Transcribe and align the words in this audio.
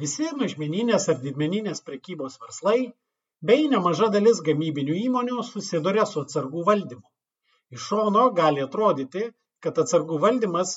Visi 0.00 0.28
mažmeninės 0.40 1.06
ar 1.12 1.18
didmeninės 1.22 1.82
prekybos 1.86 2.38
verslai 2.42 2.78
bei 3.48 3.66
nemaža 3.72 4.06
dalis 4.14 4.38
gamybinių 4.46 4.94
įmonių 5.00 5.42
susiduria 5.48 6.06
su 6.08 6.22
atsargų 6.24 6.64
valdymu. 6.68 7.04
Iš 7.76 7.88
šono 7.90 8.22
gali 8.38 8.64
atrodyti, 8.64 9.26
kad 9.66 9.80
atsargų 9.82 10.20
valdymas 10.24 10.72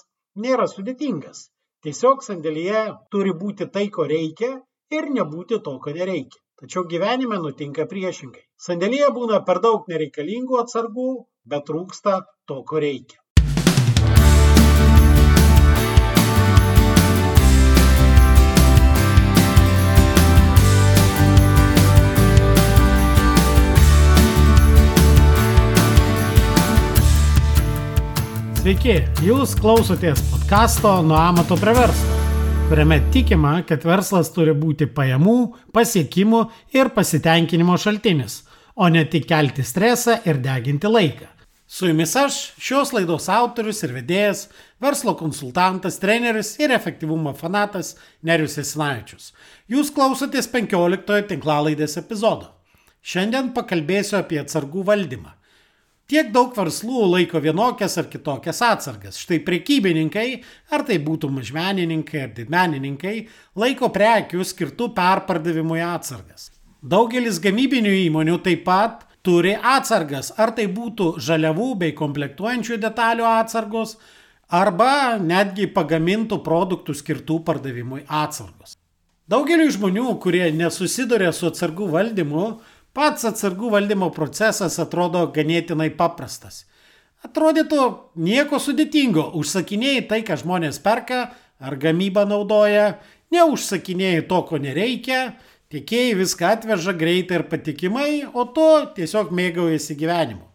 nėra 0.46 0.68
sudėtingas. 0.74 1.46
Tiesiog 1.88 2.28
sandėlyje 2.28 2.84
turi 3.16 3.32
būti 3.46 3.70
tai, 3.78 3.86
ko 3.96 4.10
reikia 4.12 4.52
ir 4.98 5.10
nebūti 5.20 5.62
to, 5.70 5.78
ko 5.86 5.96
nereikia. 6.00 6.40
Tačiau 6.64 6.84
gyvenime 6.92 7.40
nutinka 7.46 7.88
priešingai. 7.96 8.46
Sandėlyje 8.68 9.10
būna 9.20 9.40
per 9.48 9.64
daug 9.64 9.88
nereikalingų 9.94 10.60
atsargų, 10.66 11.10
bet 11.54 11.68
trūksta 11.72 12.20
to, 12.48 12.60
ko 12.68 12.84
reikia. 12.88 13.23
Sveiki, 28.64 28.94
jūs 29.28 29.58
klausotės 29.60 30.22
podkasto 30.30 30.88
Nuo 31.04 31.18
amato 31.20 31.58
prie 31.60 31.74
verslo, 31.76 32.20
kuriame 32.70 33.02
tikima, 33.12 33.58
kad 33.68 33.84
verslas 33.84 34.30
turi 34.32 34.54
būti 34.56 34.88
pajamų, 34.88 35.34
pasiekimų 35.76 36.40
ir 36.72 36.94
pasitenkinimo 36.96 37.76
šaltinis, 37.76 38.38
o 38.80 38.88
ne 38.88 39.04
tik 39.04 39.28
kelti 39.28 39.68
stresą 39.68 40.16
ir 40.24 40.40
deginti 40.46 40.88
laiką. 40.88 41.28
Su 41.68 41.92
jumis 41.92 42.16
aš, 42.16 42.40
šios 42.56 42.96
laidos 42.96 43.28
autorius 43.28 43.84
ir 43.84 43.98
vedėjas, 43.98 44.46
verslo 44.80 45.18
konsultantas, 45.20 46.00
treneris 46.00 46.56
ir 46.64 46.72
efektyvumo 46.72 47.36
fanatas 47.36 47.98
Nerius 48.24 48.56
Esinavičius. 48.64 49.34
Jūs 49.68 49.92
klausotės 49.92 50.48
15 50.56 51.28
tinklalaidės 51.36 52.00
epizodo. 52.00 52.54
Šiandien 53.04 53.52
pakalbėsiu 53.52 54.22
apie 54.24 54.40
atsargų 54.40 54.88
valdymą 54.88 55.36
Tiek 56.12 56.34
daug 56.36 56.52
verslų 56.52 57.06
laiko 57.14 57.40
vienokias 57.40 57.96
ar 58.02 58.10
kitokias 58.12 58.60
atsargas. 58.66 59.16
Štai 59.24 59.40
prekybininkai, 59.46 60.28
ar 60.76 60.84
tai 60.88 60.98
būtų 61.00 61.30
mažmenininkai 61.32 62.26
ar 62.26 62.34
didmenininkai, 62.36 63.16
laiko 63.56 63.88
prekių 63.94 64.44
skirtų 64.44 64.90
perpardavimui 64.98 65.80
atsargas. 65.86 66.50
Daugelis 66.84 67.40
gamybinių 67.40 67.96
įmonių 68.10 68.36
taip 68.44 68.66
pat 68.68 69.08
turi 69.24 69.56
atsargas, 69.56 70.34
ar 70.36 70.52
tai 70.52 70.68
būtų 70.68 71.14
žaliavų 71.24 71.70
bei 71.80 71.96
komplektuojančių 71.96 72.82
detalių 72.84 73.30
atsargos, 73.30 73.96
arba 74.52 75.16
netgi 75.24 75.70
pagamintų 75.72 76.44
produktų 76.44 76.98
skirtų 77.00 77.40
pardavimui 77.48 78.04
atsargos. 78.12 78.76
Daugeliu 79.32 79.70
žmonių, 79.72 80.10
kurie 80.20 80.50
nesusiduria 80.52 81.32
su 81.32 81.48
atsargų 81.48 81.88
valdymu, 81.94 82.48
Pats 82.94 83.26
atsargų 83.26 83.72
valdymo 83.74 84.12
procesas 84.14 84.78
atrodo 84.78 85.24
ganėtinai 85.34 85.90
paprastas. 85.98 86.68
Atrodytų 87.26 87.86
nieko 88.22 88.60
sudėtingo, 88.62 89.32
užsakinėjai 89.40 90.04
tai, 90.12 90.20
ką 90.28 90.38
žmonės 90.44 90.78
perka 90.84 91.24
ar 91.58 91.76
gamybą 91.82 92.28
naudoja, 92.30 93.00
neužsakinėjai 93.34 94.28
to, 94.30 94.42
ko 94.46 94.60
nereikia, 94.62 95.22
tiekėjai 95.74 96.18
viską 96.20 96.52
atveža 96.60 96.94
greitai 97.00 97.40
ir 97.40 97.46
patikimai, 97.50 98.10
o 98.30 98.46
to 98.54 98.70
tiesiog 99.00 99.32
mėgaujasi 99.34 99.98
gyvenimu. 99.98 100.46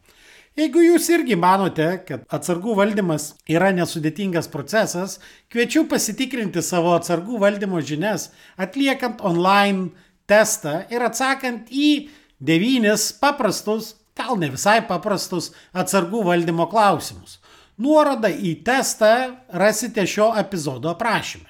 Jeigu 0.58 0.82
jūs 0.82 1.08
irgi 1.14 1.34
manote, 1.38 1.88
kad 2.06 2.22
atsargų 2.34 2.76
valdymas 2.78 3.32
yra 3.50 3.72
nesudėtingas 3.74 4.50
procesas, 4.50 5.18
kviečiu 5.50 5.84
pasitikrinti 5.90 6.62
savo 6.66 6.94
atsargų 6.94 7.38
valdymo 7.42 7.82
žinias, 7.82 8.30
atliekant 8.58 9.22
online 9.26 9.92
testą 10.30 10.80
ir 10.90 11.02
atsakant 11.06 11.70
į 11.70 11.90
devynis 12.38 13.10
paprastus, 13.20 13.94
gal 14.18 14.38
ne 14.40 14.50
visai 14.52 14.80
paprastus 14.86 15.52
atsargų 15.76 16.24
valdymo 16.26 16.66
klausimus. 16.70 17.38
Nuorodą 17.78 18.30
į 18.32 18.56
testą 18.66 19.12
rasite 19.54 20.02
šio 20.06 20.32
epizodo 20.40 20.90
aprašyme. 20.90 21.46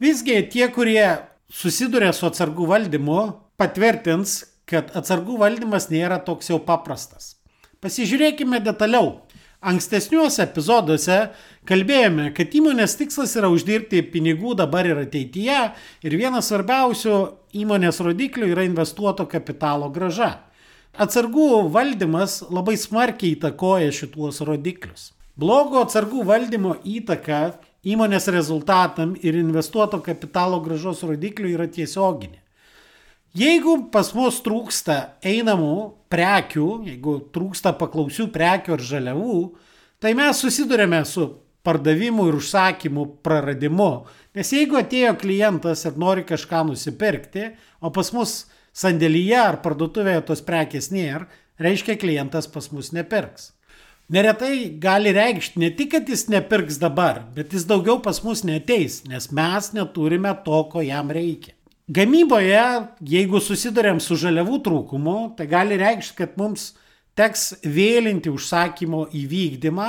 Visgi 0.00 0.36
tie, 0.52 0.66
kurie 0.72 1.06
susiduria 1.52 2.12
su 2.16 2.26
atsargų 2.28 2.68
valdymu, 2.68 3.20
patvirtins, 3.60 4.42
kad 4.68 4.92
atsargų 4.96 5.38
valdymas 5.40 5.88
nėra 5.90 6.20
toks 6.24 6.52
jau 6.52 6.60
paprastas. 6.64 7.34
Pasižiūrėkime 7.80 8.60
detaliau. 8.60 9.22
Ankstesniuose 9.60 10.40
epizoduose 10.46 11.16
kalbėjome, 11.68 12.30
kad 12.32 12.54
įmonės 12.56 12.94
tikslas 12.96 13.34
yra 13.36 13.50
uždirbti 13.52 14.00
pinigų 14.08 14.54
dabar 14.56 14.88
ir 14.88 15.02
ateityje 15.02 15.58
ir 16.08 16.16
vienas 16.16 16.48
svarbiausių 16.48 17.16
įmonės 17.60 18.00
rodiklių 18.00 18.48
yra 18.54 18.64
investuoto 18.64 19.28
kapitalo 19.28 19.90
graža. 19.92 20.38
Atsargų 20.96 21.68
valdymas 21.76 22.38
labai 22.48 22.78
smarkiai 22.80 23.34
įtakoja 23.36 23.92
šituos 23.92 24.40
rodiklius. 24.48 25.10
Blogo 25.36 25.84
atsargų 25.84 26.24
valdymo 26.32 26.78
įtaka 26.80 27.58
įmonės 27.84 28.32
rezultatam 28.32 29.12
ir 29.20 29.36
investuoto 29.36 30.00
kapitalo 30.04 30.62
gražos 30.64 31.04
rodiklių 31.04 31.52
yra 31.52 31.68
tiesioginė. 31.68 32.39
Jeigu 33.30 33.76
pas 33.94 34.08
mus 34.18 34.40
trūksta 34.42 34.96
einamų 35.22 35.74
prekių, 36.10 36.70
jeigu 36.88 37.12
trūksta 37.30 37.70
paklausių 37.78 38.26
prekių 38.34 38.74
ar 38.74 38.82
žaliavų, 38.82 39.36
tai 40.02 40.16
mes 40.18 40.40
susidurėme 40.42 40.98
su 41.06 41.28
pardavimų 41.62 42.26
ir 42.26 42.38
užsakymų 42.40 43.04
praradimu. 43.22 43.92
Nes 44.34 44.50
jeigu 44.50 44.80
atėjo 44.80 45.14
klientas 45.20 45.84
ir 45.86 46.00
nori 46.00 46.24
kažką 46.26 46.64
nusipirkti, 46.72 47.52
o 47.78 47.92
pas 47.94 48.10
mus 48.16 48.34
sandėlyje 48.74 49.38
ar 49.38 49.60
parduotuvėje 49.62 50.26
tos 50.26 50.42
prekės 50.42 50.90
nėra, 50.90 51.28
reiškia 51.62 52.00
klientas 52.02 52.50
pas 52.50 52.66
mus 52.74 52.90
nepirks. 52.96 53.52
Neretai 54.10 54.72
gali 54.82 55.14
reikšti 55.14 55.62
ne 55.62 55.70
tik, 55.70 55.92
kad 55.94 56.10
jis 56.10 56.26
nepirks 56.34 56.82
dabar, 56.82 57.22
bet 57.36 57.54
jis 57.54 57.62
daugiau 57.70 58.00
pas 58.02 58.18
mus 58.26 58.42
neteis, 58.42 59.04
nes 59.06 59.30
mes 59.30 59.70
neturime 59.76 60.34
to, 60.42 60.64
ko 60.72 60.82
jam 60.82 61.14
reikia. 61.14 61.54
Gamyboje, 61.90 62.62
jeigu 63.02 63.40
susidurėm 63.42 63.98
su 63.98 64.14
žaliavų 64.20 64.60
trūkumu, 64.62 65.14
tai 65.34 65.48
gali 65.50 65.74
reikšti, 65.80 66.14
kad 66.20 66.36
mums 66.38 66.68
teks 67.18 67.56
vėlinti 67.66 68.30
užsakymo 68.30 69.08
įvykdymą 69.18 69.88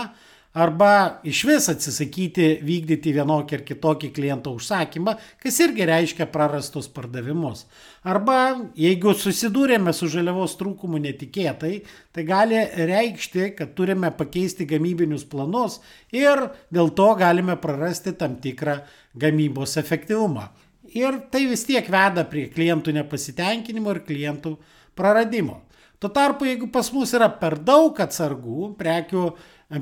arba 0.58 1.20
iš 1.30 1.44
vis 1.46 1.68
atsisakyti 1.70 2.48
vykdyti 2.66 3.14
vienokį 3.20 3.58
ar 3.60 3.66
kitokį 3.68 4.10
kliento 4.16 4.56
užsakymą, 4.58 5.14
kas 5.44 5.60
irgi 5.62 5.86
reiškia 5.92 6.26
prarastus 6.34 6.90
pardavimus. 6.90 7.68
Arba 8.02 8.40
jeigu 8.74 9.14
susidūrėme 9.14 9.94
su 9.94 10.10
žaliavos 10.10 10.58
trūkumu 10.58 11.04
netikėtai, 11.06 11.84
tai 12.18 12.26
gali 12.26 12.66
reikšti, 12.66 13.52
kad 13.62 13.78
turime 13.78 14.10
pakeisti 14.18 14.66
gamybinius 14.74 15.28
planus 15.30 15.78
ir 16.10 16.48
dėl 16.74 16.90
to 16.98 17.14
galime 17.22 17.60
prarasti 17.62 18.18
tam 18.18 18.42
tikrą 18.42 18.80
gamybos 19.14 19.78
efektyvumą 19.78 20.50
ir 20.98 21.20
tai 21.32 21.46
vis 21.50 21.66
tiek 21.68 21.88
veda 21.92 22.26
prie 22.28 22.48
klientų 22.52 22.94
nepasitenkinimo 23.00 23.94
ir 23.96 24.02
klientų 24.08 24.56
praradimo. 24.98 25.62
Tuo 26.02 26.10
tarpu, 26.10 26.48
jeigu 26.50 26.72
pas 26.74 26.88
mus 26.94 27.14
yra 27.14 27.28
per 27.30 27.60
daug 27.62 28.00
atsargų, 28.02 28.72
prekių 28.80 29.26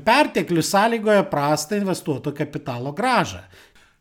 perteklius 0.04 0.74
sąlygoja 0.74 1.24
prastą 1.32 1.80
investuoto 1.80 2.34
kapitalo 2.36 2.92
gražą. 2.94 3.46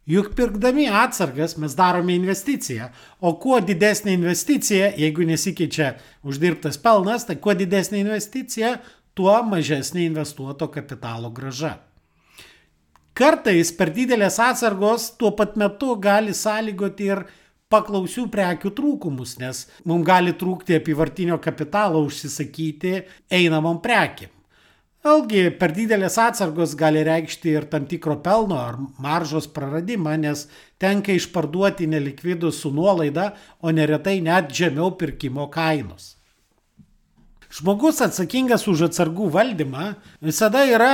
Juk 0.09 0.33
pirkdami 0.35 0.87
atsargas 0.89 1.59
mes 1.61 1.75
darome 1.77 2.15
investiciją, 2.17 2.89
o 3.21 3.35
kuo 3.37 3.59
didesnė 3.61 4.15
investicija, 4.17 4.89
jeigu 4.97 5.27
nesikeičia 5.29 5.91
uždirbtas 6.25 6.81
pelnas, 6.81 7.27
tai 7.29 7.37
kuo 7.37 7.53
didesnė 7.53 8.01
investicija, 8.07 8.79
tuo 9.13 9.35
mažesnė 9.45 10.07
investuoto 10.09 10.71
kapitalo 10.73 11.29
graža. 11.31 11.75
Kartais 13.19 13.73
per 13.75 13.91
didelės 13.91 14.37
atsargos 14.39 15.09
tuo 15.19 15.33
pat 15.35 15.57
metu 15.59 15.97
gali 15.99 16.31
sąlygoti 16.39 17.09
ir 17.11 17.25
paklausių 17.73 18.29
prekių 18.31 18.71
trūkumus, 18.79 19.33
nes 19.43 19.65
mums 19.83 20.07
gali 20.07 20.37
trūkti 20.39 20.77
apivartinio 20.79 21.41
kapitalo 21.43 22.05
užsisakyti 22.07 22.95
einamom 23.41 23.83
prekiam. 23.83 24.31
Vėlgi, 25.03 25.43
per 25.59 25.75
didelės 25.75 26.15
atsargos 26.23 26.77
gali 26.79 27.03
reikšti 27.07 27.53
ir 27.57 27.67
tam 27.73 27.91
tikro 27.91 28.21
pelno 28.23 28.59
ar 28.59 28.79
maržos 29.03 29.51
praradimą, 29.51 30.15
nes 30.23 30.47
tenka 30.79 31.15
išparduoti 31.15 31.91
nelikvidus 31.91 32.63
su 32.63 32.71
nuolaida, 32.75 33.33
o 33.63 33.75
neretai 33.75 34.19
net 34.23 34.55
žemiau 34.55 34.95
pirkimo 34.99 35.51
kainos. 35.51 36.17
Žmogus 37.51 38.03
atsakingas 38.05 38.67
už 38.71 38.93
atsargų 38.93 39.31
valdymą 39.35 39.95
visada 40.23 40.67
yra 40.69 40.93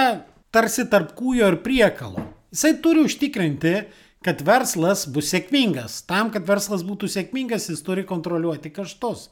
tarsi 0.55 0.87
tarp 0.91 1.13
kūjo 1.19 1.51
ir 1.53 1.59
priekalo. 1.65 2.23
Jisai 2.55 2.77
turi 2.83 3.03
užtikrinti, 3.05 3.75
kad 4.25 4.41
verslas 4.47 5.05
bus 5.11 5.33
sėkmingas. 5.35 5.99
Tam, 6.09 6.31
kad 6.35 6.47
verslas 6.49 6.85
būtų 6.87 7.11
sėkmingas, 7.13 7.69
jis 7.73 7.83
turi 7.85 8.07
kontroliuoti 8.09 8.73
kaštus. 8.73 9.29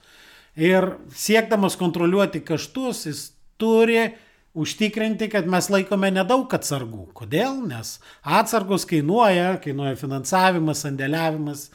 Ir 0.58 0.90
siekdamas 1.16 1.78
kontroliuoti 1.80 2.42
kaštus, 2.44 3.06
jis 3.08 3.22
turi 3.62 4.10
užtikrinti, 4.52 5.30
kad 5.32 5.48
mes 5.48 5.70
laikome 5.72 6.10
nedaug 6.12 6.52
atsargų. 6.52 7.06
Kodėl? 7.16 7.62
Nes 7.70 7.96
atsargos 8.20 8.84
kainuoja, 8.90 9.54
kainuoja 9.64 9.96
finansavimas, 9.96 10.84
sandėliavimas, 10.84 11.70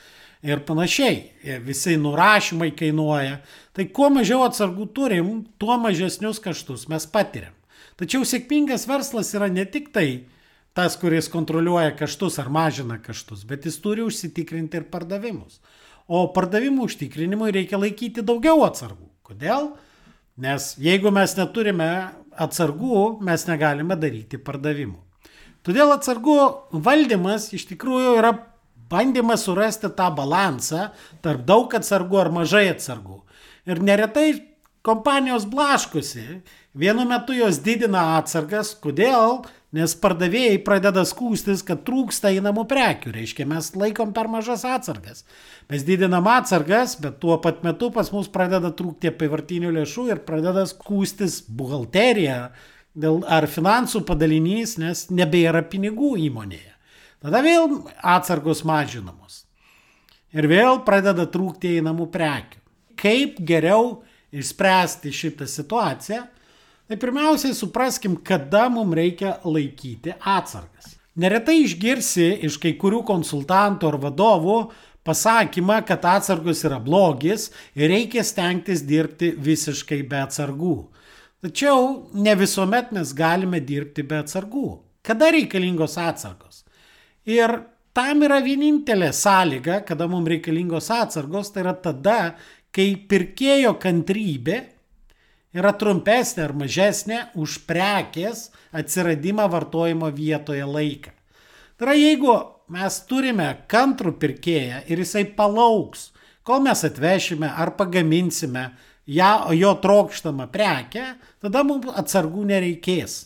ir 0.46 0.62
panašiai. 0.68 1.24
Visi 1.66 1.98
nurašymai 1.98 2.72
kainuoja. 2.78 3.42
Tai 3.74 3.90
kuo 3.94 4.12
mažiau 4.14 4.44
atsargų 4.46 4.90
turim, 4.94 5.32
tuo 5.58 5.78
mažesnius 5.82 6.42
kaštus 6.44 6.88
mes 6.92 7.08
patiriam. 7.10 7.57
Tačiau 7.98 8.26
sėkmingas 8.28 8.86
verslas 8.90 9.34
yra 9.34 9.48
ne 9.50 9.66
tik 9.66 9.90
tai 9.96 10.28
tas, 10.78 10.94
kuris 11.02 11.32
kontroliuoja 11.34 11.96
kaštus 11.98 12.38
ar 12.38 12.52
mažina 12.54 13.00
kaštus, 13.02 13.42
bet 13.50 13.66
jis 13.66 13.80
turi 13.82 14.04
užsitikrinti 14.06 14.78
ir 14.78 14.86
pardavimus. 14.92 15.58
O 16.08 16.28
pardavimų 16.36 16.86
užtikrinimui 16.88 17.50
reikia 17.56 17.80
laikyti 17.82 18.24
daugiau 18.24 18.62
atsargų. 18.68 19.10
Kodėl? 19.26 19.72
Nes 20.38 20.76
jeigu 20.78 21.10
mes 21.12 21.34
neturime 21.40 21.90
atsargų, 22.38 23.18
mes 23.26 23.48
negalime 23.50 23.98
daryti 23.98 24.38
pardavimų. 24.38 25.02
Todėl 25.66 25.96
atsargų 25.98 26.38
valdymas 26.86 27.50
iš 27.58 27.66
tikrųjų 27.74 28.14
yra 28.22 28.36
bandymas 28.88 29.44
surasti 29.48 29.90
tą 29.98 30.12
balansą 30.16 30.92
tarp 31.26 31.42
daug 31.50 31.74
atsargų 31.76 32.22
ar 32.22 32.32
mažai 32.32 32.68
atsargų. 32.72 33.24
Ir 33.68 33.82
neretai 33.84 34.30
kompanijos 34.88 35.48
blaškosi. 35.50 36.42
Vienu 36.78 37.08
metu 37.10 37.34
jos 37.34 37.58
didina 37.66 38.04
atsargas. 38.20 38.76
Kodėl? 38.78 39.42
Nes 39.76 39.96
pardavėjai 40.00 40.60
pradeda 40.64 41.02
skūstis, 41.06 41.64
kad 41.66 41.82
trūksta 41.88 42.30
įnamų 42.38 42.64
prekių. 42.70 43.12
Reiškia, 43.16 43.48
mes 43.50 43.72
laikom 43.76 44.14
per 44.16 44.30
mažas 44.32 44.64
atsargas. 44.66 45.26
Mes 45.72 45.84
didinam 45.88 46.30
atsargas, 46.32 46.96
bet 47.02 47.18
tuo 47.24 47.36
pat 47.44 47.66
metu 47.66 47.90
pas 47.94 48.12
mus 48.14 48.30
pradeda 48.32 48.72
trūkti 48.78 49.10
apivartinių 49.10 49.74
lėšų 49.80 50.06
ir 50.14 50.22
pradeda 50.28 50.64
skūstis 50.70 51.42
buhalterija 51.50 52.38
ar 53.28 53.50
finansų 53.50 54.04
padalinys, 54.08 54.78
nes 54.82 55.08
nebėra 55.10 55.66
pinigų 55.68 56.14
įmonėje. 56.30 56.74
Tada 57.26 57.42
vėl 57.42 57.82
atsargos 58.06 58.64
mažinamos. 58.66 59.44
Ir 60.38 60.46
vėl 60.48 60.84
pradeda 60.86 61.26
trūkti 61.26 61.80
einamų 61.82 62.08
prekių. 62.14 62.62
Kaip 62.98 63.42
geriau 63.42 64.04
išspręsti 64.32 65.12
šitą 65.14 65.48
situaciją, 65.50 66.24
tai 66.88 66.98
pirmiausiai 66.98 67.56
supraskim, 67.56 68.18
kada 68.24 68.68
mums 68.72 68.96
reikia 68.96 69.38
laikyti 69.44 70.16
atsargas. 70.20 70.96
Neretai 71.18 71.64
išgirsi 71.64 72.28
iš 72.46 72.60
kai 72.62 72.76
kurių 72.78 73.02
konsultantų 73.08 73.90
ar 73.90 73.98
vadovų 74.04 74.58
pasakymą, 75.08 75.80
kad 75.88 76.06
atsargos 76.06 76.62
yra 76.68 76.78
blogis 76.84 77.50
ir 77.76 77.90
reikia 77.92 78.24
stengtis 78.28 78.84
dirbti 78.86 79.32
visiškai 79.34 80.04
be 80.10 80.20
atsargų. 80.22 80.76
Tačiau 81.44 82.10
ne 82.18 82.36
visuomet 82.38 82.94
mes 82.96 83.14
galime 83.18 83.62
dirbti 83.64 84.06
be 84.06 84.22
atsargų. 84.22 84.68
Kada 85.06 85.32
reikalingos 85.34 85.98
atsargos? 86.02 86.64
Ir 87.28 87.54
tam 87.98 88.24
yra 88.28 88.40
vienintelė 88.44 89.10
sąlyga, 89.16 89.82
kada 89.88 90.08
mums 90.12 90.30
reikalingos 90.34 90.90
atsargos, 90.94 91.52
tai 91.54 91.64
yra 91.66 91.76
tada, 91.82 92.20
kai 92.74 92.92
pirkėjo 93.10 93.74
kantrybė 93.82 94.58
yra 95.58 95.74
trumpesnė 95.74 96.46
ar 96.46 96.54
mažesnė 96.58 97.22
už 97.40 97.62
prekės 97.70 98.48
atsiradimą 98.76 99.48
vartojimo 99.52 100.10
vietoje 100.14 100.66
laiką. 100.68 101.14
Tai 101.78 101.88
yra, 101.88 101.96
jeigu 101.98 102.36
mes 102.74 103.00
turime 103.10 103.48
kantrų 103.70 104.16
pirkėją 104.22 104.84
ir 104.92 105.02
jisai 105.04 105.24
palauks, 105.38 106.12
kol 106.48 106.62
mes 106.66 106.84
atvešime 106.88 107.50
ar 107.50 107.74
pagaminsime 107.80 108.70
ją, 109.08 109.32
jo 109.56 109.74
trokštamą 109.84 110.50
prekę, 110.52 111.14
tada 111.42 111.64
mums 111.68 111.90
atsargų 111.96 112.46
nereikės. 112.52 113.24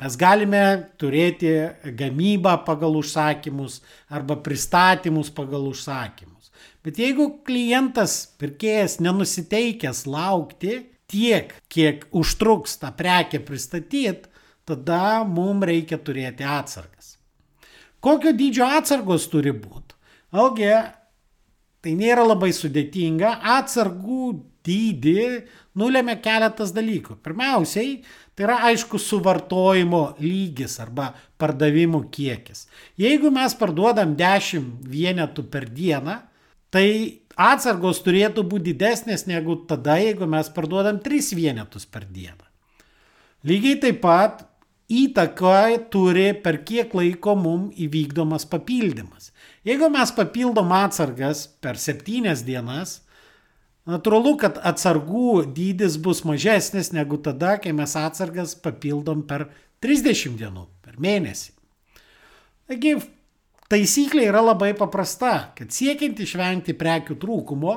Mes 0.00 0.16
galime 0.16 0.62
turėti 0.96 1.50
gamybą 1.96 2.54
pagal 2.64 2.94
užsakymus 2.96 3.82
arba 4.08 4.38
pristatymus 4.40 5.28
pagal 5.36 5.66
užsakymus. 5.68 6.48
Bet 6.80 6.96
jeigu 6.96 7.26
klientas, 7.44 8.30
pirkėjas 8.40 8.96
nenusiteikęs 9.04 10.06
laukti 10.08 10.78
tiek, 11.10 11.54
kiek 11.72 12.06
užtruks 12.16 12.78
tą 12.80 12.92
prekę 12.96 13.42
pristatyti, 13.42 14.28
tada 14.68 15.24
mums 15.26 15.66
reikia 15.66 15.98
turėti 15.98 16.46
atsargas. 16.46 17.16
Kokio 18.00 18.32
dydžio 18.32 18.68
atsargos 18.78 19.26
turi 19.28 19.52
būti? 19.52 19.96
Algi, 20.30 20.70
tai 21.82 21.96
nėra 21.98 22.24
labai 22.24 22.52
sudėtinga, 22.54 23.40
atsargų 23.58 24.30
dydį 24.64 25.24
nulėmė 25.80 26.16
keletas 26.22 26.72
dalykų. 26.76 27.18
Pirmiausiai, 27.24 28.00
tai 28.36 28.46
yra 28.46 28.58
aišku 28.70 29.00
suvartojimo 29.00 30.02
lygis 30.22 30.78
arba 30.82 31.10
pardavimų 31.40 32.04
kiekis. 32.14 32.66
Jeigu 33.00 33.32
mes 33.34 33.56
parduodam 33.58 34.14
10 34.18 34.86
vienetų 34.88 35.46
per 35.52 35.68
dieną, 35.68 36.20
tai 36.72 37.19
atsargos 37.40 38.02
turėtų 38.04 38.44
būti 38.48 38.74
didesnės 38.74 39.26
negu 39.30 39.56
tada, 39.68 39.96
jeigu 40.00 40.28
mes 40.28 40.50
parduodam 40.52 41.00
3 41.00 41.32
vienetus 41.38 41.86
per 41.88 42.04
dieną. 42.04 42.46
Lygiai 43.48 43.78
taip 43.80 44.00
pat 44.02 44.42
įtaką 44.90 45.90
turi 45.92 46.32
per 46.44 46.60
kiek 46.66 46.92
laiko 46.94 47.36
mums 47.38 47.78
įvykdomas 47.80 48.44
papildymas. 48.50 49.30
Jeigu 49.64 49.88
mes 49.92 50.12
papildom 50.16 50.72
atsargas 50.74 51.46
per 51.62 51.78
7 51.80 52.44
dienas, 52.44 53.00
natūralu, 53.88 54.34
kad 54.40 54.58
atsargų 54.60 55.46
dydis 55.56 55.96
bus 56.02 56.24
mažesnis 56.28 56.92
negu 56.92 57.18
tada, 57.22 57.56
kai 57.62 57.72
mes 57.76 57.96
atsargas 57.96 58.56
papildom 58.58 59.24
per 59.28 59.48
30 59.80 60.36
dienų, 60.40 60.66
per 60.84 61.00
mėnesį. 61.00 61.54
Taigi 62.70 62.98
Taisyklė 63.70 64.24
yra 64.26 64.40
labai 64.42 64.72
paprasta, 64.74 65.52
kad 65.54 65.70
siekiant 65.70 66.18
išvengti 66.18 66.74
prekių 66.74 67.14
trūkumo, 67.22 67.74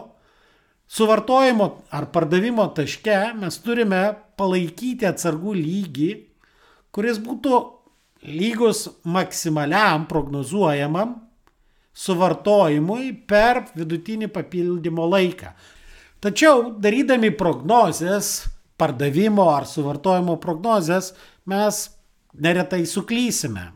suvartojimo 0.89 1.67
ar 1.93 2.07
pardavimo 2.13 2.65
taške 2.73 3.17
mes 3.37 3.59
turime 3.61 4.01
palaikyti 4.39 5.05
atsargų 5.05 5.53
lygį, 5.59 6.09
kuris 6.93 7.19
būtų 7.21 7.59
lygus 8.25 8.87
maksimaliam 9.05 10.07
prognozuojamam 10.09 11.13
suvartojimui 11.93 13.11
per 13.29 13.61
vidutinį 13.77 14.31
papildymo 14.33 15.05
laiką. 15.13 15.53
Tačiau 16.23 16.71
darydami 16.81 17.29
prognozes, 17.37 18.47
pardavimo 18.81 19.45
ar 19.53 19.69
suvartojimo 19.69 20.39
prognozes, 20.41 21.11
mes 21.45 21.85
neretai 22.33 22.85
suklysime. 22.89 23.69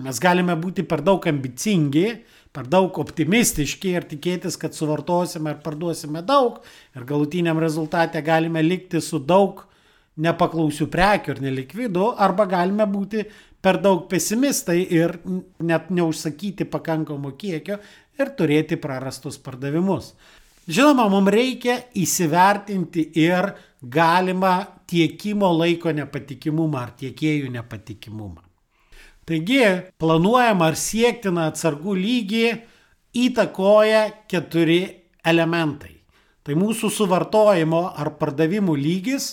Mes 0.00 0.18
galime 0.22 0.54
būti 0.56 0.86
per 0.88 1.02
daug 1.04 1.26
ambicingi, 1.28 2.06
per 2.52 2.68
daug 2.70 2.96
optimistiški 3.02 3.92
ir 3.92 4.06
tikėtis, 4.08 4.56
kad 4.60 4.72
suvartosime 4.76 5.52
ir 5.52 5.60
parduosime 5.64 6.22
daug 6.24 6.62
ir 6.96 7.04
galutiniam 7.08 7.60
rezultate 7.60 8.22
galime 8.24 8.62
likti 8.64 9.00
su 9.04 9.20
daug 9.20 9.64
nepaklausių 10.16 10.86
prekių 10.92 11.34
ir 11.34 11.40
nelikvidų, 11.44 12.06
arba 12.20 12.46
galime 12.48 12.86
būti 12.88 13.24
per 13.62 13.78
daug 13.80 14.06
pesimistai 14.10 14.80
ir 14.92 15.16
net 15.60 15.90
neužsakyti 15.90 16.66
pakankamo 16.68 17.32
kiekio 17.38 17.78
ir 18.20 18.32
turėti 18.36 18.76
prarastus 18.80 19.38
pardavimus. 19.40 20.12
Žinoma, 20.68 21.08
mums 21.10 21.32
reikia 21.32 21.80
įsivertinti 21.98 23.08
ir 23.18 23.50
galimą 23.82 24.54
tiekimo 24.86 25.50
laiko 25.56 25.92
nepatikimumą 25.96 26.80
ar 26.84 26.96
tiekėjų 27.00 27.50
nepatikimumą. 27.56 28.51
Taigi, 29.28 29.62
planuojama 30.02 30.72
ar 30.72 30.76
siektina 30.78 31.46
atsargų 31.52 31.94
lygį 31.98 32.46
įtakoja 33.22 34.04
keturi 34.30 34.82
elementai. 35.24 36.00
Tai 36.42 36.56
mūsų 36.58 36.90
suvartojimo 36.90 37.84
ar 38.02 38.16
pardavimų 38.18 38.74
lygis, 38.74 39.28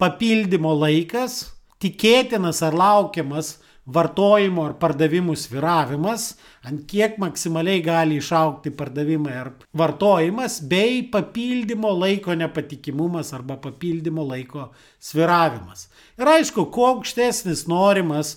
papildymo 0.00 0.72
laikas, 0.80 1.42
tikėtinas 1.82 2.62
ar 2.64 2.76
laukiamas 2.78 3.58
vartojimo 3.88 4.66
ar 4.68 4.74
pardavimų 4.80 5.34
sviravimas, 5.38 6.34
ant 6.64 6.84
kiek 6.90 7.16
maksimaliai 7.20 7.80
gali 7.84 8.18
išaukti 8.20 8.72
pardavimai 8.76 9.36
ar 9.40 9.52
vartojimas, 9.76 10.60
bei 10.68 11.00
papildymo 11.12 11.94
laiko 11.96 12.36
nepatikimumas 12.36 13.32
arba 13.36 13.56
papildymo 13.60 14.26
laiko 14.28 14.70
sviravimas. 15.00 15.88
Ir 16.20 16.32
aišku, 16.36 16.68
kuo 16.72 16.94
aukštesnis 16.94 17.64
norimas 17.70 18.36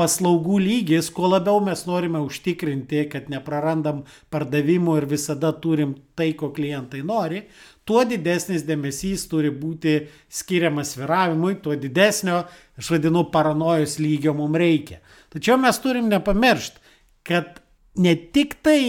paslaugų 0.00 0.58
lygis, 0.64 1.10
kuo 1.12 1.28
labiau 1.28 1.60
mes 1.64 1.84
norime 1.84 2.22
užtikrinti, 2.24 3.04
kad 3.12 3.28
neprarandam 3.32 4.06
pardavimų 4.32 4.96
ir 5.02 5.06
visada 5.10 5.52
turim 5.52 5.92
tai, 6.16 6.30
ko 6.38 6.48
klientai 6.56 7.02
nori, 7.04 7.42
tuo 7.84 8.04
didesnis 8.08 8.64
dėmesys 8.68 9.26
turi 9.28 9.50
būti 9.52 9.96
skiriamas 10.32 10.94
viravimui, 10.96 11.58
tuo 11.60 11.76
didesnio, 11.76 12.44
aš 12.80 12.92
vadinu, 12.94 13.26
paranojos 13.34 13.98
lygio 14.00 14.34
mums 14.38 14.60
reikia. 14.62 15.00
Tačiau 15.34 15.58
mes 15.60 15.78
turim 15.84 16.08
nepamiršti, 16.10 16.80
kad 17.28 17.60
ne 18.00 18.16
tik 18.16 18.56
tai 18.64 18.80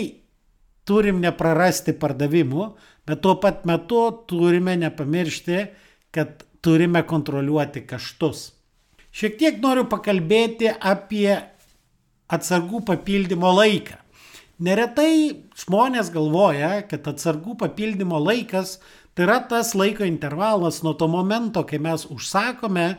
turim 0.88 1.20
neprarasti 1.24 1.94
pardavimų, 1.98 2.72
bet 3.08 3.22
tuo 3.26 3.36
pat 3.42 3.66
metu 3.70 4.06
turime 4.30 4.78
nepamiršti, 4.80 5.66
kad 6.16 6.46
turime 6.62 7.04
kontroliuoti 7.08 7.84
kaštus. 7.90 8.52
Šiek 9.12 9.36
tiek 9.40 9.58
noriu 9.60 9.84
pakalbėti 9.92 10.70
apie 10.72 11.34
atsargų 12.32 12.80
papildymo 12.88 13.52
laiką. 13.58 13.98
Neretai 14.62 15.42
žmonės 15.58 16.12
galvoja, 16.14 16.84
kad 16.88 17.10
atsargų 17.10 17.58
papildymo 17.60 18.20
laikas 18.22 18.78
tai 19.18 19.26
yra 19.26 19.40
tas 19.50 19.74
laiko 19.76 20.06
intervalas 20.08 20.80
nuo 20.86 20.94
to 20.96 21.10
momento, 21.12 21.66
kai 21.68 21.82
mes 21.82 22.06
užsakome 22.08 22.94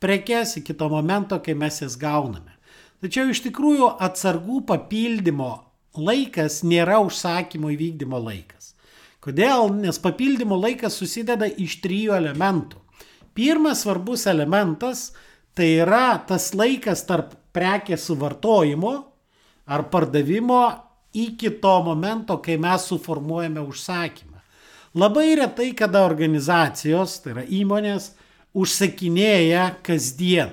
prekes 0.00 0.56
iki 0.62 0.76
to 0.78 0.88
momento, 0.88 1.36
kai 1.42 1.56
mes 1.58 1.82
jas 1.82 1.98
gauname. 2.00 2.54
Tačiau 3.02 3.28
iš 3.30 3.42
tikrųjų 3.44 3.90
atsargų 4.02 4.62
papildymo 4.70 5.52
laikas 5.98 6.62
nėra 6.64 7.02
užsakymo 7.04 7.74
įvykdymo 7.74 8.18
laikas. 8.22 8.72
Kodėl? 9.20 9.68
Nes 9.74 9.98
papildymo 10.00 10.56
laikas 10.56 10.96
susideda 10.96 11.50
iš 11.50 11.80
trijų 11.84 12.16
elementų. 12.16 12.80
Pirmas 13.36 13.84
svarbus 13.84 14.24
elementas 14.30 15.10
tai 15.58 15.72
yra 15.82 16.20
tas 16.22 16.52
laikas 16.54 17.00
tarp 17.02 17.32
prekės 17.50 18.04
suvartojimo 18.06 18.92
ar 19.66 19.82
pardavimo 19.90 20.60
iki 21.18 21.50
to 21.58 21.72
momento, 21.82 22.36
kai 22.38 22.54
mes 22.62 22.84
suformuojame 22.86 23.64
užsakymą. 23.66 24.38
Labai 24.94 25.34
retai, 25.40 25.72
kada 25.74 26.04
organizacijos, 26.06 27.16
tai 27.24 27.32
yra 27.34 27.42
įmonės, 27.42 28.12
užsakinėja 28.54 29.64
kasdien. 29.82 30.52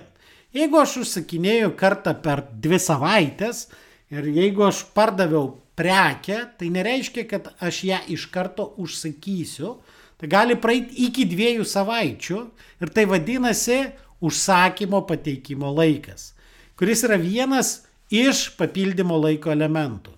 Jeigu 0.55 0.79
aš 0.81 0.95
užsakinėjau 1.03 1.75
kartą 1.77 2.15
per 2.25 2.41
dvi 2.63 2.79
savaitės 2.81 3.67
ir 4.09 4.25
jeigu 4.25 4.65
aš 4.65 4.81
pardaviau 4.97 5.51
prekę, 5.77 6.39
tai 6.57 6.71
nereiškia, 6.73 7.27
kad 7.29 7.51
aš 7.61 7.83
ją 7.91 8.01
iš 8.15 8.25
karto 8.33 8.71
užsakysiu. 8.81 9.75
Tai 10.15 10.31
gali 10.31 10.55
praeiti 10.55 10.95
iki 11.09 11.25
dviejų 11.27 11.65
savaičių 11.67 12.41
ir 12.81 12.91
tai 12.95 13.03
vadinasi 13.11 13.81
užsakymo 14.21 15.01
pateikimo 15.07 15.71
laikas, 15.75 16.33
kuris 16.79 17.03
yra 17.07 17.17
vienas 17.19 17.81
iš 18.11 18.51
papildymo 18.59 19.17
laiko 19.19 19.51
elementų. 19.53 20.13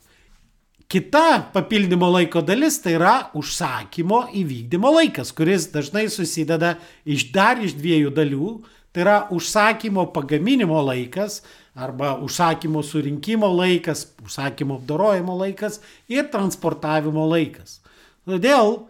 Kita 0.88 1.52
papildymo 1.52 2.08
laiko 2.14 2.40
dalis 2.48 2.78
tai 2.80 2.94
yra 2.96 3.16
užsakymo 3.36 4.30
įvykdymo 4.40 4.92
laikas, 5.02 5.34
kuris 5.36 5.68
dažnai 5.74 6.06
susideda 6.08 6.78
iš 7.04 7.28
dar 7.36 7.60
iš 7.60 7.76
dviejų 7.76 8.14
dalių. 8.16 8.52
Tai 8.96 9.04
yra 9.04 9.18
užsakymo 9.36 10.08
pagaminimo 10.16 10.80
laikas 10.82 11.42
arba 11.76 12.16
užsakymo 12.24 12.82
surinkimo 12.82 13.50
laikas, 13.52 14.08
užsakymo 14.24 14.80
apdorojimo 14.80 15.36
laikas 15.38 15.82
ir 16.10 16.32
transportavimo 16.32 17.28
laikas. 17.30 17.82
Todėl 18.26 18.88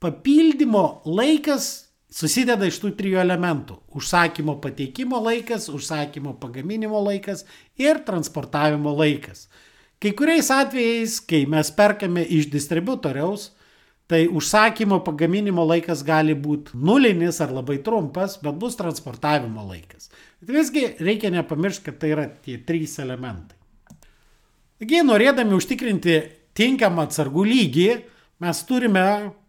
papildymo 0.00 1.02
laikas 1.04 1.91
susideda 2.12 2.68
iš 2.68 2.78
tų 2.82 2.92
trijų 2.98 3.20
elementų- 3.22 3.78
užsakymo 3.98 4.58
pateikimo 4.60 5.20
laikas, 5.22 5.68
užsakymo 5.72 6.36
pagaminimo 6.40 7.00
laikas 7.00 7.44
ir 7.78 8.02
transportavimo 8.04 8.92
laikas. 8.96 9.48
Kai 10.02 10.12
kuriais 10.12 10.50
atvejais, 10.50 11.20
kai 11.20 11.46
mes 11.46 11.70
perkame 11.70 12.24
iš 12.26 12.50
distributoriaus, 12.50 13.50
tai 14.06 14.26
užsakymo 14.28 14.98
pagaminimo 15.06 15.64
laikas 15.64 16.02
gali 16.04 16.34
būti 16.34 16.74
nulinis 16.74 17.40
ar 17.40 17.52
labai 17.54 17.78
trumpas, 17.78 18.36
bet 18.42 18.58
bus 18.58 18.76
transportavimo 18.76 19.62
laikas. 19.64 20.10
Bet 20.40 20.50
visgi 20.56 20.96
reikia 21.00 21.30
nepamiršti, 21.30 21.84
kad 21.84 21.98
tai 21.98 22.10
yra 22.10 22.26
tie 22.26 22.58
trys 22.58 22.98
elementai. 22.98 23.56
Taigi, 24.82 25.04
norėdami 25.06 25.54
užtikrinti 25.54 26.18
tinkamą 26.58 27.06
atsargų 27.06 27.46
lygį, 27.46 27.88
mes 28.42 28.62
turime 28.66 29.06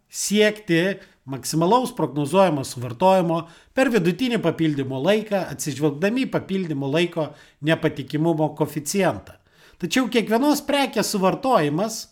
siekti 0.08 1.00
maksimalaus 1.24 1.92
prognozuojamo 1.96 2.64
suvartojimo 2.64 3.38
per 3.76 3.90
vidutinį 3.92 4.40
papildymo 4.44 5.00
laiką, 5.00 5.46
atsižvelgdami 5.54 6.26
papildymo 6.32 6.90
laiko 6.92 7.30
nepatikimumo 7.64 8.50
koficijantą. 8.58 9.38
Tačiau 9.80 10.10
kiekvienos 10.12 10.62
prekės 10.68 11.10
suvartojimas 11.14 12.04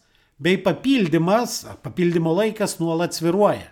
bei 0.42 0.58
papildymas, 0.58 1.62
papildymo 1.84 2.32
laikas 2.40 2.78
nuolat 2.80 3.14
sviruoja. 3.14 3.68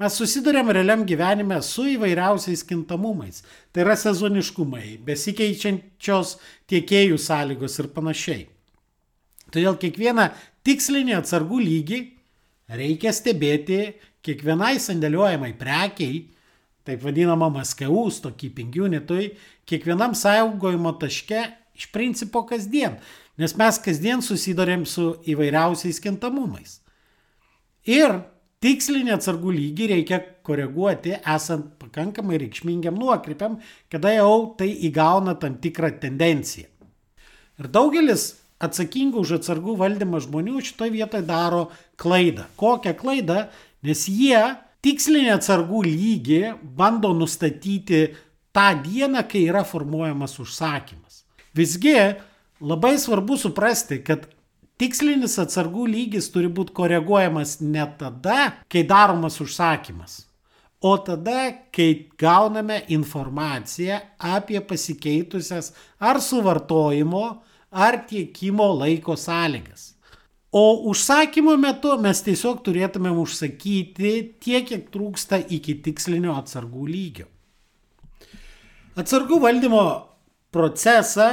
Mes 0.00 0.14
susidurėm 0.18 0.70
realiam 0.74 1.04
gyvenime 1.06 1.60
su 1.62 1.84
įvairiausiais 1.92 2.64
kintamumais. 2.66 3.42
Tai 3.72 3.84
yra 3.84 3.94
sezoniškumai, 3.98 4.96
besikeičiančios 5.06 6.36
tiekėjų 6.70 7.18
sąlygos 7.20 7.78
ir 7.78 7.90
panašiai. 7.94 8.46
Todėl 9.52 9.76
kiekvieną 9.78 10.30
tikslinį 10.66 11.18
atsargų 11.20 11.60
lygį 11.60 12.00
reikia 12.72 13.12
stebėti 13.14 13.82
kiekvienai 14.26 14.76
sandėliuojamai 14.82 15.52
prekiai, 15.58 16.22
taip 16.86 17.02
vadinamam 17.04 17.60
SKU, 17.62 18.08
stokeeping 18.10 18.74
unitui, 18.82 19.32
kiekvienam 19.68 20.16
saugojimo 20.18 20.94
taške 21.00 21.44
iš 21.78 21.88
principo 21.94 22.44
kasdien. 22.46 22.98
Nes 23.38 23.54
mes 23.56 23.78
kasdien 23.82 24.22
susidurėm 24.22 24.84
su 24.86 25.14
įvairiausiais 25.30 26.02
kintamumais. 26.04 26.80
Ir 27.88 28.20
tikslinį 28.62 29.16
atsargų 29.16 29.54
lygį 29.56 29.88
reikia 29.94 30.20
koreguoti 30.46 31.16
esant 31.18 31.72
pakankamai 31.80 32.38
reikšmingiam 32.42 32.98
nuokrypiam, 32.98 33.56
kada 33.90 34.12
jau 34.14 34.52
tai 34.58 34.70
įgauna 34.88 35.34
tam 35.40 35.56
tikrą 35.62 35.94
tendenciją. 36.02 36.68
Ir 37.58 37.68
daugelis 37.72 38.41
atsakingų 38.62 39.22
už 39.24 39.36
atsargų 39.40 39.76
valdymą 39.80 40.22
žmonių 40.24 40.62
šitoje 40.64 40.94
vietoje 40.94 41.26
daro 41.28 41.68
klaidą. 42.00 42.48
Kokią 42.60 42.96
klaidą? 42.98 43.46
Nes 43.82 44.06
jie 44.10 44.40
tikslinį 44.82 45.32
atsargų 45.36 45.84
lygį 45.88 46.42
bando 46.78 47.12
nustatyti 47.16 48.04
tą 48.54 48.68
dieną, 48.84 49.24
kai 49.28 49.48
yra 49.48 49.64
formuojamas 49.66 50.38
užsakymas. 50.42 51.24
Visgi 51.56 51.96
Labai 52.62 52.98
svarbu 52.98 53.34
suprasti, 53.36 53.96
kad 54.06 54.28
tikslinis 54.78 55.34
atsargų 55.42 55.88
lygis 55.90 56.28
turi 56.30 56.46
būti 56.46 56.70
koreguojamas 56.76 57.56
ne 57.64 57.82
tada, 57.98 58.52
kai 58.70 58.84
daromas 58.86 59.40
užsakymas, 59.42 60.20
o 60.78 60.92
tada, 61.02 61.48
kai 61.74 61.88
gauname 62.22 62.84
informaciją 62.94 63.98
apie 64.30 64.60
pasikeitusias 64.62 65.72
ar 65.98 66.22
suvartojimo, 66.22 67.24
ar 67.72 67.98
tiekimo 68.08 68.68
laiko 68.78 69.16
sąlygas. 69.16 69.92
O 70.52 70.84
užsakymo 70.92 71.56
metu 71.56 71.96
mes 71.98 72.20
tiesiog 72.22 72.60
turėtumėm 72.64 73.16
užsakyti 73.22 74.12
tiek, 74.36 74.68
kiek 74.68 74.90
trūksta 74.92 75.40
iki 75.40 75.78
tikslinio 75.84 76.36
atsargų 76.36 76.84
lygio. 76.90 77.26
Atsargų 79.00 79.40
valdymo 79.40 79.86
procesą 80.52 81.30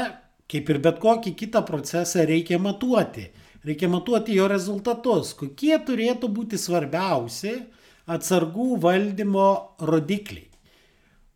Kaip 0.49 0.69
ir 0.73 0.79
bet 0.81 0.97
kokį 0.97 1.35
kitą 1.37 1.61
procesą 1.65 2.23
reikia 2.25 2.57
matuoti. 2.57 3.27
Reikia 3.65 3.89
matuoti 3.91 4.33
jo 4.39 4.47
rezultatus. 4.49 5.35
Kokie 5.37 5.75
turėtų 5.85 6.29
būti 6.33 6.57
svarbiausi 6.57 7.53
atsargų 8.09 8.79
valdymo 8.81 9.49
rodikliai. 9.85 10.48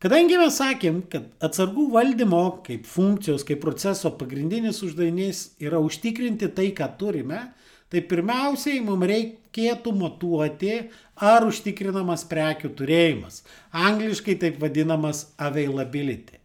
Kadangi 0.04 0.36
mes 0.36 0.58
sakėm, 0.60 0.98
kad 1.08 1.30
atsargų 1.48 1.86
valdymo 1.94 2.42
kaip 2.66 2.84
funkcijos, 2.92 3.46
kaip 3.48 3.62
proceso 3.64 4.10
pagrindinis 4.20 4.82
uždavinys 4.84 5.54
yra 5.64 5.80
užtikrinti 5.80 6.50
tai, 6.52 6.74
ką 6.76 6.90
turime, 7.00 7.38
tai 7.88 8.02
pirmiausiai 8.10 8.82
mums 8.84 9.08
reikėtų 9.08 9.94
matuoti, 9.96 10.74
ar 11.24 11.48
užtikrinamas 11.48 12.26
prekių 12.28 12.74
turėjimas. 12.76 13.46
Angliškai 13.72 14.36
taip 14.42 14.60
vadinamas 14.60 15.30
availability. 15.40 16.42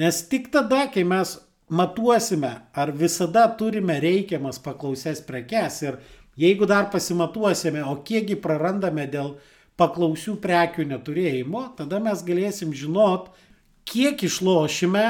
Nes 0.00 0.22
tik 0.30 0.48
tada, 0.54 0.86
kai 0.94 1.04
mes 1.04 1.34
matuosime, 1.68 2.54
ar 2.72 2.94
visada 2.96 3.44
turime 3.60 3.98
reikiamas 4.00 4.62
paklausės 4.64 5.20
prekes 5.28 5.82
ir 5.84 6.00
jeigu 6.40 6.64
dar 6.64 6.88
pasimatuosime, 6.88 7.84
o 7.84 7.98
kiekgi 8.00 8.40
prarandame 8.40 9.04
dėl 9.12 9.34
paklausių 9.78 10.36
prekių 10.42 10.86
neturėjimo, 10.92 11.68
tada 11.78 12.00
mes 12.02 12.22
galėsim 12.26 12.74
žinot, 12.74 13.30
kiek 13.88 14.24
išlošime 14.26 15.04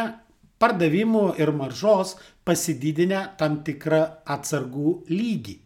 pardavimų 0.60 1.24
ir 1.40 1.52
maržos 1.54 2.16
pasididinę 2.48 3.24
tam 3.40 3.62
tikrą 3.64 4.02
atsargų 4.28 4.94
lygį. 5.10 5.56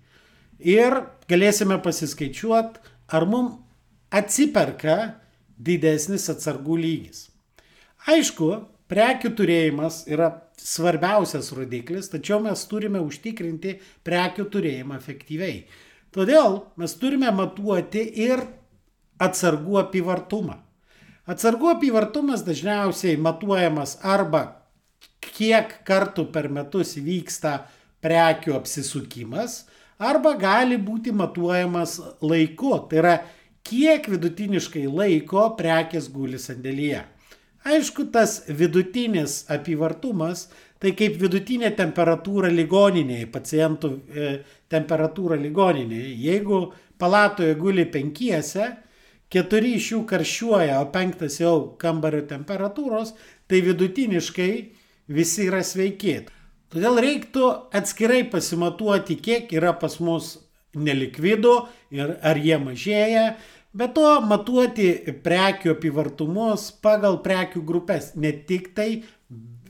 Ir 0.63 0.99
galėsime 1.31 1.81
pasiskaičiuoti, 1.83 2.83
ar 3.13 3.27
mums 3.27 3.59
atsiperka 4.15 5.17
didesnis 5.59 6.29
atsargų 6.31 6.79
lygis. 6.79 7.27
Aišku, 8.11 8.51
Prekių 8.93 9.31
turėjimas 9.33 10.03
yra 10.11 10.27
svarbiausias 10.61 11.47
rodiklis, 11.57 12.11
tačiau 12.13 12.43
mes 12.45 12.61
turime 12.69 13.01
užtikrinti 13.01 13.79
prekių 14.05 14.45
turėjimą 14.53 14.99
efektyviai. 14.99 15.63
Todėl 16.13 16.59
mes 16.77 16.93
turime 17.01 17.31
matuoti 17.33 18.03
ir 18.21 18.43
atsargų 19.27 19.79
apyvartumą. 19.85 20.59
Atsargų 21.31 21.71
apyvartumas 21.77 22.43
dažniausiai 22.47 23.19
matuojamas 23.21 23.99
arba 24.03 24.43
kiek 25.23 25.79
kartų 25.87 26.27
per 26.35 26.49
metus 26.51 26.97
vyksta 26.99 27.63
prekių 28.03 28.57
apsisukimas, 28.59 29.63
arba 30.03 30.35
gali 30.39 30.79
būti 30.83 31.15
matuojamas 31.15 32.01
laiku, 32.25 32.75
tai 32.91 32.99
yra 33.03 33.15
kiek 33.67 34.09
vidutiniškai 34.11 34.89
laiko 34.91 35.47
prekės 35.59 36.11
guli 36.11 36.41
sandėlyje. 36.43 37.05
Aišku, 37.63 38.09
tas 38.11 38.41
vidutinis 38.51 39.45
apyvartumas, 39.55 40.49
tai 40.83 40.91
kaip 40.99 41.15
vidutinė 41.21 41.71
temperatūra 41.79 42.51
ligoninėje, 42.51 43.29
pacientų 43.31 43.91
e, 43.95 44.31
temperatūra 44.73 45.39
ligoninėje. 45.39 46.09
Jeigu 46.25 46.65
palatoje 46.99 47.55
guli 47.61 47.85
penkiese, 47.87 48.73
keturi 49.33 49.77
iš 49.79 49.93
jų 49.95 50.03
karščiuoja, 50.11 50.79
o 50.83 50.91
penktas 50.93 51.41
jau 51.41 51.57
kambario 51.81 52.23
temperatūros, 52.29 53.15
tai 53.49 53.63
vidutiniškai 53.65 54.53
visi 55.13 55.49
yra 55.49 55.63
sveiki. 55.67 56.21
Todėl 56.73 57.01
reiktų 57.05 57.49
atskirai 57.77 58.23
pasimatuoti, 58.33 59.19
kiek 59.21 59.51
yra 59.53 59.75
pas 59.77 59.99
mus 60.01 60.39
nelikvidų 60.73 61.57
ir 61.93 62.15
ar 62.25 62.39
jie 62.41 62.57
mažėja, 62.61 63.27
Be 63.73 63.87
to, 63.89 64.05
matuoti 64.29 65.15
prekių 65.25 65.71
apyvartumus 65.73 66.67
pagal 66.85 67.15
prekių 67.25 67.63
grupės, 67.65 68.11
ne 68.21 68.29
tik 68.49 68.75
tai 68.77 69.01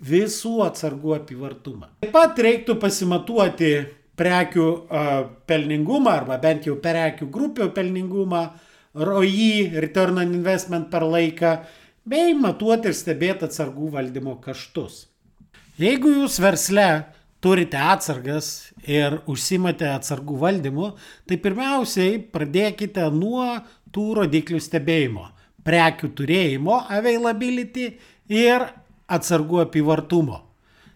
visų 0.03 0.57
atsargų 0.65 1.15
apyvartumą. 1.21 1.93
Taip 2.03 2.11
pat 2.17 2.41
reiktų 2.43 2.81
pasimatuoti 2.83 3.71
prekių 4.19 4.67
pelningumą 5.47 6.17
arba 6.17 6.41
bent 6.43 6.67
jau 6.67 6.75
prekių 6.83 7.31
grupių 7.31 7.71
pelningumą, 7.77 8.43
ROI, 8.95 9.73
Return 9.81 10.19
on 10.21 10.35
Investment 10.35 10.91
per 10.93 11.07
laiką, 11.09 11.57
bei 12.05 12.35
matuoti 12.37 12.91
ir 12.91 12.97
stebėti 12.97 13.47
atsargų 13.49 13.93
valdymo 13.95 14.37
kaštus. 14.45 15.07
Jeigu 15.81 16.11
jūs 16.13 16.37
versle 16.43 16.89
turite 17.43 17.79
atsargas 17.81 18.73
ir 18.85 19.21
užsimate 19.31 19.89
atsargų 19.89 20.37
valdymu, 20.43 20.91
tai 21.27 21.39
pirmiausiai 21.41 22.21
pradėkite 22.35 23.09
nuo 23.15 23.47
tų 23.93 24.07
rodiklių 24.21 24.61
stebėjimo- 24.61 25.29
prekių 25.67 26.13
turėjimo, 26.19 26.85
availability 26.91 27.99
ir 28.29 28.67
atsargų 29.09 29.65
apyvartumo. 29.67 30.43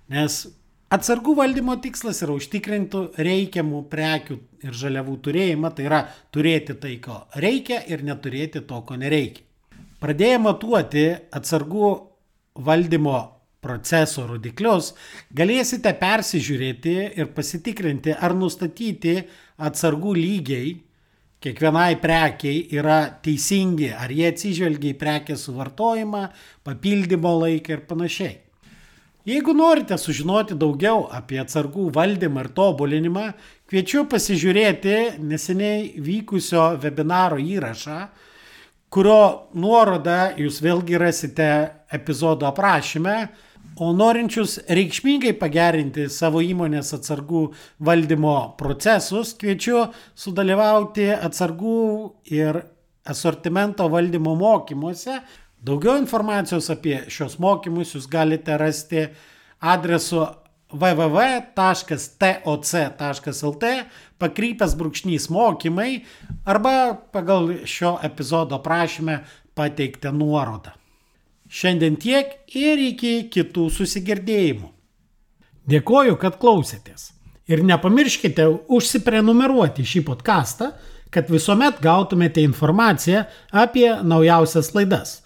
Nes 0.08 0.46
atsargų 0.92 1.34
valdymo 1.38 1.76
tikslas 1.82 2.22
yra 2.24 2.36
užtikrinti 2.36 3.02
reikiamų 3.26 3.82
prekių 3.90 4.38
ir 4.66 4.76
žaliavų 4.76 5.16
turėjimą, 5.24 5.72
tai 5.74 5.88
yra 5.88 6.02
turėti 6.34 6.76
tai, 6.80 6.96
ko 7.02 7.24
reikia 7.42 7.82
ir 7.90 8.04
neturėti 8.06 8.62
to, 8.68 8.82
ko 8.86 8.98
nereikia. 9.00 9.42
Pradėję 10.02 10.38
matuoti 10.44 11.06
atsargų 11.34 11.90
valdymo 12.66 13.18
proceso 13.64 14.26
rodiklius, 14.28 14.92
galėsite 15.34 15.90
persižiūrėti 15.98 16.96
ir 17.18 17.32
pasitikrinti, 17.34 18.12
ar 18.14 18.36
nustatyti 18.36 19.16
atsargų 19.56 20.14
lygiai 20.20 20.74
kiekvienai 21.42 21.98
prekiai 22.02 22.62
yra 22.76 23.00
teisingi, 23.22 23.90
ar 23.94 24.12
jie 24.12 24.30
atsižvelgia 24.30 24.94
į 24.94 24.98
prekės 25.00 25.46
suvartojimą, 25.48 26.26
papildymo 26.66 27.32
laiką 27.42 27.76
ir 27.76 27.86
panašiai. 27.90 28.34
Jeigu 29.26 29.54
norite 29.58 29.96
sužinoti 29.98 30.54
daugiau 30.54 31.08
apie 31.10 31.40
atsargų 31.42 31.88
valdymą 31.94 32.44
ir 32.44 32.50
tobulinimą, 32.54 33.24
kviečiu 33.66 34.04
pasižiūrėti 34.10 35.18
neseniai 35.18 35.96
vykusio 35.98 36.68
webinaro 36.82 37.40
įrašą, 37.42 37.98
kurio 38.94 39.50
nuorodą 39.58 40.36
jūs 40.38 40.60
vėlgi 40.62 41.02
rasite 41.02 41.50
epizodo 41.98 42.46
aprašyme 42.46 43.16
O 43.76 43.90
norinčius 43.92 44.54
reikšmingai 44.72 45.34
pagerinti 45.36 46.06
savo 46.08 46.40
įmonės 46.40 46.94
atsargų 46.96 47.42
valdymo 47.84 48.36
procesus, 48.56 49.34
kviečiu 49.36 49.82
sudalyvauti 50.16 51.10
atsargų 51.12 51.74
ir 52.32 52.62
asortimento 53.04 53.84
valdymo 53.92 54.32
mokymuose. 54.40 55.18
Daugiau 55.66 55.96
informacijos 55.98 56.68
apie 56.70 57.00
šios 57.10 57.40
mokymus 57.42 57.96
jūs 57.96 58.04
galite 58.10 58.54
rasti 58.60 59.00
adresu 59.58 60.20
www.toc.lt 60.70 61.54
pakrypęs 64.22 64.76
brūkšnys 64.78 65.26
mokymai 65.34 66.04
arba 66.46 66.94
pagal 67.14 67.50
šio 67.66 67.96
epizodo 68.06 68.60
prašymę 68.62 69.18
pateiktą 69.58 70.12
nuorodą. 70.14 70.70
Šiandien 71.50 71.96
tiek 71.98 72.26
ir 72.54 72.78
iki 72.92 73.28
kitų 73.32 73.66
susigirdėjimų. 73.74 74.70
Dėkoju, 75.66 76.14
kad 76.22 76.38
klausėtės. 76.42 77.12
Ir 77.50 77.62
nepamirškite 77.66 78.46
užsiprenumeruoti 78.70 79.82
šį 79.86 80.02
podcastą, 80.06 80.72
kad 81.10 81.30
visuomet 81.30 81.78
gautumėte 81.82 82.42
informaciją 82.42 83.24
apie 83.54 84.02
naujausias 84.02 84.74
laidas. 84.74 85.25